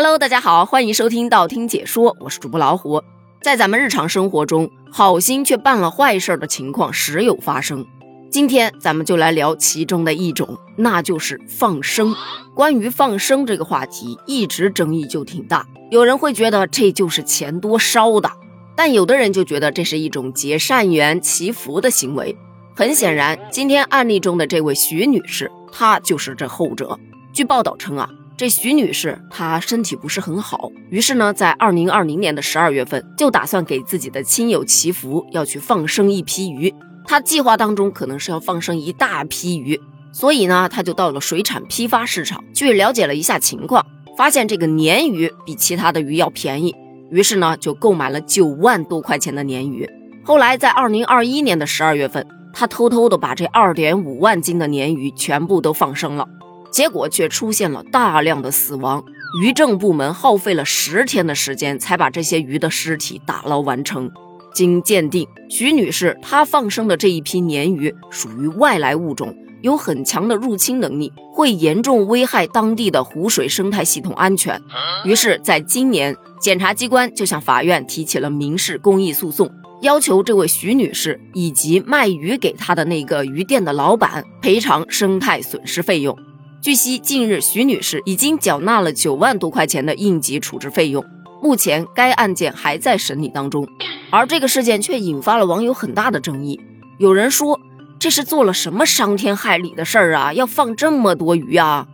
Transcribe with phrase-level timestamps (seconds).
[0.00, 3.02] Hello，大家好，欢迎收听道听解说，我是主播老虎。
[3.42, 7.84] 在咱们日常生活中，好心却办了坏事的情况时有发生。
[8.30, 12.14] 今天咱们就来聊其中的一种，那就是放生。
[12.54, 15.66] 关于放生这个话题，一直争议就挺大。
[15.90, 18.30] 有人会觉得这就是钱多烧的，
[18.76, 22.38] 但有的人就觉得这是一种结善缘、祈福的行为。
[22.76, 26.96] 很显然，今天案例中的这位徐女士，她就是这后者。
[27.32, 28.08] 据报道称啊。
[28.38, 36.72] 这徐女士她身体不是很好，于是呢，在二零二零年的十二月份，就打算给自己的亲友祈福，要去放生一批鱼。
[37.04, 39.80] 她计划当中可能是要放生一大批鱼，
[40.12, 43.84] 所以呢，她就到了水产批发市场去了解了一下情况，
[44.16, 46.72] 发现这个鲶鱼比其他的鱼要便宜，
[47.10, 49.90] 于是呢，就购买了九万多块钱的鲶鱼。
[50.22, 56.28] 后来在二零二一年的十二月份，她偷偷的把这二点五万斤的鲶鱼全部都放生了。
[56.70, 59.04] 结果却出现了大量的死亡，
[59.42, 64.10] 渔政部门耗费了十天的时间才把这些鱼的尸体打捞完成。
[64.54, 74.60] 经鉴定，徐女士她放生的这一批鲶鱼属于外来物种，有很强的入侵能力，会严重危害当地的湖水生态系统安全。
[75.04, 79.48] 于是，在今年，检察机关就向法院提起了民事公益诉讼，
[79.82, 86.18] 要求这位徐女士以及卖鱼给她的那个鱼店的老板赔偿生态损失费用。
[86.60, 91.04] 据悉，近日徐女士已经缴纳了九万多块钱的应急处置费用，
[91.40, 93.64] 目前该案件还在审理当中。
[94.10, 96.60] 而这个事件却引发了网友很大的争议，
[96.98, 97.60] 有人说
[98.00, 100.32] 这是做了什么伤天害理的事儿啊？
[100.32, 101.86] 要放这么多鱼啊？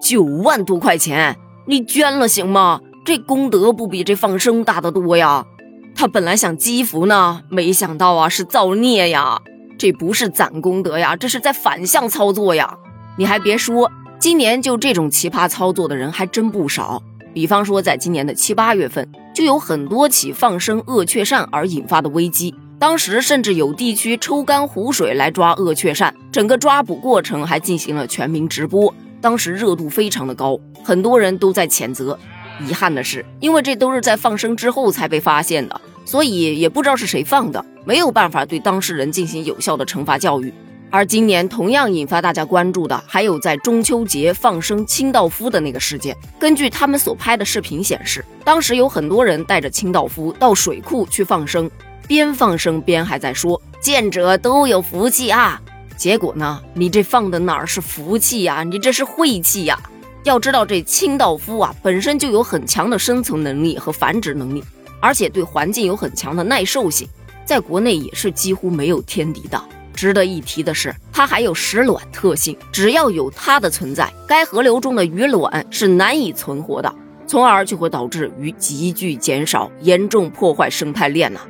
[0.00, 2.80] 九万多块钱，你捐了行吗？
[3.04, 5.44] 这功德不比这放生大得多呀？
[5.96, 9.42] 他本来想积福呢，没想到啊是造孽呀！
[9.76, 12.78] 这不是攒功德呀，这是在反向操作呀！
[13.18, 13.90] 你还别说。
[14.22, 17.02] 今年就这种奇葩操作的人还真不少，
[17.34, 32.16] 比方说，在今年的七八月份，就有很多起放生鳄雀鳝而引发的危机，当时甚至有地区抽干湖水来抓鳄雀鳝，整个抓捕过程还进行了全民直播，当时热度非常的高，很多人都在谴责。
[32.60, 40.54] 遗憾的是，因为这都是在放生之后才被发现的，所以也不知道是谁放的，没有办法对当事人进行有效的惩罚教育。
[40.92, 46.14] 而今年同样引发大家关注的，还有在中秋节放生清道夫的那个事件。
[46.38, 51.70] 根据他们所拍的视频显示，当时有很多人带着清道夫到水库去放生，
[52.06, 55.58] 边放生边还在说“见者都有福气啊”。
[55.96, 58.62] 结果呢，你这放的哪儿是福气呀？
[58.62, 59.80] 你这是晦气呀！
[60.24, 64.62] 要知道，这清道夫啊，本身就有很强的生存能力和繁殖能力，
[65.00, 67.08] 而且对环境有很强的耐受性，
[67.46, 69.58] 在国内也是几乎没有天敌的。
[69.92, 76.92] 值得一提的是，它还有食卵特性，只要有它的存在，该河流中的鱼卵是难以存活的，
[77.26, 81.40] 从而就会导致鱼急剧减少，严重破坏生态链呐。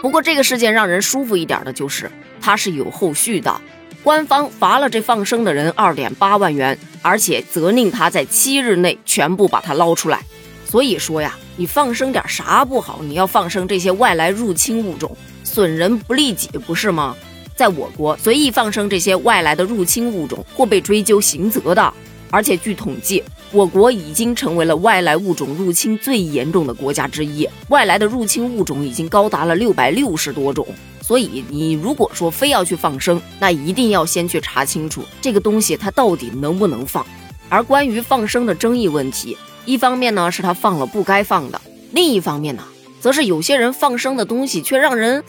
[0.00, 2.10] 不过这个事件让人舒服一点的就是，
[2.40, 3.60] 它是有后续的，
[4.02, 10.20] 官方罚了这放生的人二点八万元，而且责令他在七日内全部把它捞出来。
[10.64, 13.00] 所以说呀，你放生点啥不好？
[13.02, 17.14] 你要放生这些外来入侵物种，损人不利己，不是吗？
[17.62, 21.94] 在我国，随意放生这些外来的入侵物种或被追究刑责的。
[22.28, 30.66] 而且据统计，我国已经成为了外来物种入侵最严重的国家之一，外来的入侵物种已经高达了六百六十多种。
[31.00, 37.06] 所以，你如果说非要去放生，那一定要先去查清楚这个东西它到底能不能放。
[37.48, 41.60] 而关于放生的争议问题，一方面呢是他放了不该放的，
[41.92, 42.64] 另一方面呢，
[43.00, 45.22] 则是有些人放生的东西却让人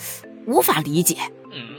[0.48, 1.18] 无法理解。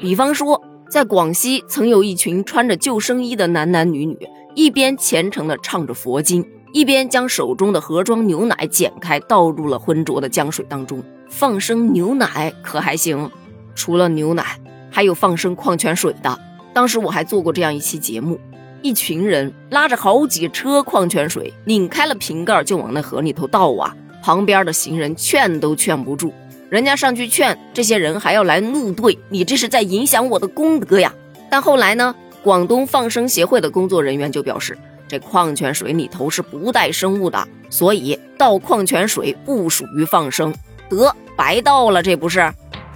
[0.04, 4.14] 比方说，在广西曾有一群穿着救生衣的男男女女，
[4.54, 11.02] 一边虔诚地唱着佛经，一边将手中的盒装牛奶剪开，倒入了浑浊的江水当中。
[11.30, 13.30] 放生牛奶可还行？
[13.74, 14.60] 除了牛奶，
[14.90, 16.38] 还有放生矿泉水的。
[16.74, 18.38] 当时我还做过这样一期节目，
[18.82, 23.96] 一群人拉着好几车矿泉水，拧开了瓶盖就往那河里头倒啊！
[24.22, 26.30] 旁边的行人劝都劝不住。
[26.70, 31.12] 人家上去劝这些人，还要来怒怼你，这是在影响我的功德呀！
[31.50, 34.76] 但后来呢，广东放生协会的工作人员就表示，
[35.06, 40.52] 这矿泉水里头是不带生物的，所以倒矿泉水不属于放生，
[40.88, 42.52] 得白倒了，这不是？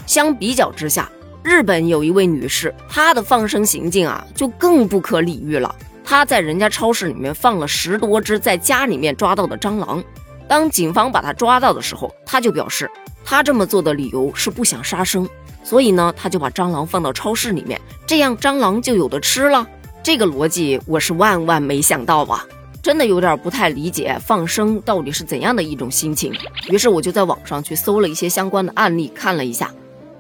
[0.06, 1.08] 相比较之下，
[1.42, 5.72] 日本有一位女士，她的放生行径啊，就更不可理喻了。
[6.02, 10.02] 她在人家超市里面放了十多只在家里面抓到的蟑螂，
[10.48, 12.90] 当警方把他抓到的时候，他就表示。
[13.24, 15.28] 他这么做的理由是不想杀生，
[15.62, 19.68] 所以呢，他就把蟑螂放到超市里面，这样蟑螂就有的吃了。
[20.02, 22.46] 这个逻辑我是万万没想到啊！
[22.82, 26.32] 真的有点不太理解放生到底是怎样的一种心情。
[26.70, 29.70] 于是我就在网上去搜了一些相关的案例，看了一下。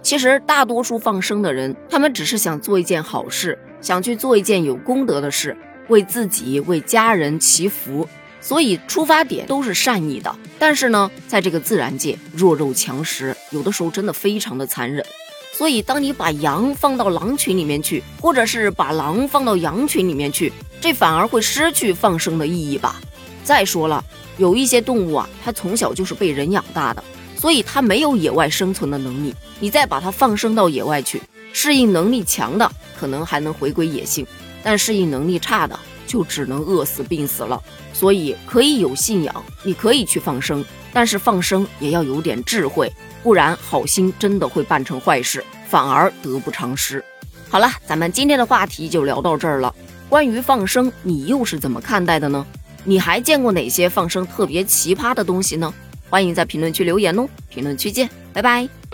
[0.02, 5.56] 其实大多数放生的人，他们只是想做一件好事，想去做一件有功德的事，
[5.88, 8.06] 为自己、为家人祈福。
[8.40, 15.04] 所以出发点都是善意的，但是呢，在这个自然界，弱肉强食，有的时候真的非常的残忍。
[15.52, 23.00] 所以，当你把羊放到狼群里面去，或者是把狼放到羊群里面去，这反而会失去放生的意义吧。
[23.42, 24.04] 再说了，
[24.36, 27.02] 有一些动物啊，它从小就是被人养大的，
[27.36, 29.34] 所以它没有野外生存的能力。
[29.58, 31.20] 你再把它放生到野外去，
[31.52, 34.24] 适应能力强的可能还能回归野性，
[34.62, 35.76] 但适应能力差的。
[36.08, 37.62] 就只能饿死、病死了。
[37.92, 47.04] 所以可以有信仰，你可以去放生，但是放生也要有点智慧，不然好心真的会办成坏事，反而得不偿失。
[47.48, 49.72] 好了，咱们今天的话题就聊到这儿了。
[50.08, 52.44] 关于放生，你又是怎么看待的呢？
[52.84, 55.72] 你还见过哪些放生特别奇葩的东西呢？
[56.08, 57.28] 欢迎在评论区留言哦。
[57.50, 58.87] 评论区见，拜拜。